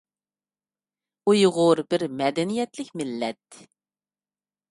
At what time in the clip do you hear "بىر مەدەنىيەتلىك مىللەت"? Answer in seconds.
1.91-3.61